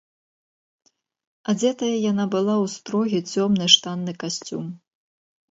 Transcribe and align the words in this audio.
Адзетая 1.53 1.91
яна 2.11 2.25
была 2.37 2.55
ў 2.63 2.73
строгі 2.77 3.19
цёмны 3.35 3.69
штанны 3.77 4.19
касцюм. 4.27 4.65